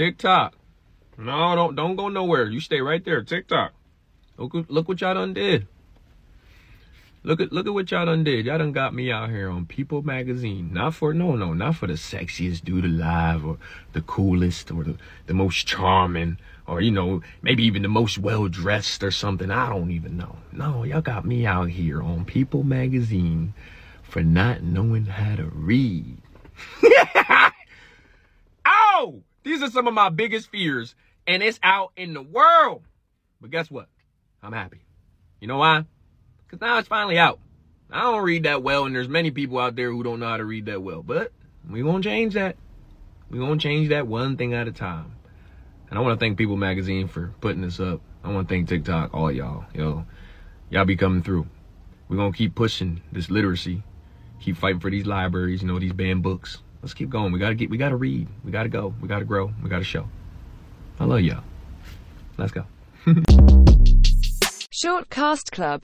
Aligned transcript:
TikTok. 0.00 0.54
No, 1.18 1.54
don't 1.54 1.76
don't 1.76 1.94
go 1.94 2.08
nowhere. 2.08 2.46
You 2.46 2.58
stay 2.58 2.80
right 2.80 3.04
there. 3.04 3.22
TikTok. 3.22 3.74
Look, 4.38 4.54
look 4.70 4.88
what 4.88 4.98
y'all 5.02 5.12
done 5.12 5.34
did. 5.34 5.66
Look 7.22 7.38
at 7.38 7.52
look 7.52 7.66
at 7.66 7.74
what 7.74 7.90
y'all 7.90 8.06
done 8.06 8.24
did. 8.24 8.46
Y'all 8.46 8.56
done 8.56 8.72
got 8.72 8.94
me 8.94 9.12
out 9.12 9.28
here 9.28 9.50
on 9.50 9.66
People 9.66 10.00
Magazine. 10.00 10.72
Not 10.72 10.94
for 10.94 11.12
no 11.12 11.36
no, 11.36 11.52
not 11.52 11.76
for 11.76 11.86
the 11.86 11.98
sexiest 11.98 12.64
dude 12.64 12.86
alive 12.86 13.44
or 13.44 13.58
the 13.92 14.00
coolest 14.00 14.70
or 14.70 14.84
the, 14.84 14.96
the 15.26 15.34
most 15.34 15.66
charming 15.66 16.38
or 16.66 16.80
you 16.80 16.92
know 16.92 17.20
maybe 17.42 17.62
even 17.64 17.82
the 17.82 17.88
most 17.88 18.16
well 18.16 18.48
dressed 18.48 19.02
or 19.02 19.10
something. 19.10 19.50
I 19.50 19.68
don't 19.68 19.90
even 19.90 20.16
know. 20.16 20.36
No, 20.50 20.82
y'all 20.82 21.02
got 21.02 21.26
me 21.26 21.44
out 21.44 21.68
here 21.68 22.02
on 22.02 22.24
People 22.24 22.62
Magazine 22.62 23.52
for 24.02 24.22
not 24.22 24.62
knowing 24.62 25.04
how 25.04 25.36
to 25.36 25.44
read. 25.44 26.16
oh, 28.64 29.24
these 29.42 29.62
are 29.62 29.70
some 29.70 29.86
of 29.86 29.94
my 29.94 30.08
biggest 30.08 30.50
fears, 30.50 30.94
and 31.26 31.42
it's 31.42 31.60
out 31.62 31.92
in 31.96 32.14
the 32.14 32.22
world. 32.22 32.82
But 33.40 33.50
guess 33.50 33.70
what? 33.70 33.88
I'm 34.42 34.52
happy. 34.52 34.80
You 35.40 35.48
know 35.48 35.58
why? 35.58 35.84
Because 36.46 36.60
now 36.60 36.78
it's 36.78 36.88
finally 36.88 37.18
out. 37.18 37.38
I 37.90 38.02
don't 38.02 38.22
read 38.22 38.44
that 38.44 38.62
well, 38.62 38.84
and 38.84 38.94
there's 38.94 39.08
many 39.08 39.30
people 39.30 39.58
out 39.58 39.76
there 39.76 39.90
who 39.90 40.02
don't 40.02 40.20
know 40.20 40.28
how 40.28 40.36
to 40.36 40.44
read 40.44 40.66
that 40.66 40.82
well. 40.82 41.02
But 41.02 41.32
we're 41.68 41.84
going 41.84 42.02
to 42.02 42.08
change 42.08 42.34
that. 42.34 42.56
We're 43.30 43.38
going 43.38 43.58
to 43.58 43.62
change 43.62 43.88
that 43.88 44.06
one 44.06 44.36
thing 44.36 44.54
at 44.54 44.68
a 44.68 44.72
time. 44.72 45.12
And 45.88 45.98
I 45.98 46.02
want 46.02 46.18
to 46.18 46.24
thank 46.24 46.38
People 46.38 46.56
Magazine 46.56 47.08
for 47.08 47.32
putting 47.40 47.62
this 47.62 47.80
up. 47.80 48.00
I 48.22 48.32
want 48.32 48.48
to 48.48 48.54
thank 48.54 48.68
TikTok, 48.68 49.14
all 49.14 49.32
y'all. 49.32 49.64
Yo, 49.74 50.04
y'all 50.68 50.84
be 50.84 50.96
coming 50.96 51.22
through. 51.22 51.46
We're 52.08 52.16
going 52.16 52.32
to 52.32 52.38
keep 52.38 52.54
pushing 52.54 53.02
this 53.10 53.30
literacy. 53.30 53.82
Keep 54.40 54.56
fighting 54.56 54.80
for 54.80 54.90
these 54.90 55.06
libraries, 55.06 55.62
you 55.62 55.68
know, 55.68 55.78
these 55.78 55.92
banned 55.92 56.22
books. 56.22 56.62
Let's 56.82 56.94
keep 56.94 57.10
going. 57.10 57.32
We 57.32 57.38
got 57.38 57.50
to 57.50 57.54
get, 57.54 57.70
we 57.70 57.76
got 57.76 57.90
to 57.90 57.96
read. 57.96 58.26
We 58.44 58.50
got 58.50 58.62
to 58.62 58.68
go. 58.68 58.94
We 59.00 59.08
got 59.08 59.18
to 59.18 59.24
grow. 59.24 59.52
We 59.62 59.68
got 59.68 59.78
to 59.78 59.84
show. 59.84 60.08
I 60.98 61.04
love 61.04 61.20
y'all. 61.20 61.44
Let's 62.38 62.52
go. 62.52 62.64
Short 64.72 65.10
Cast 65.10 65.52
Club 65.52 65.78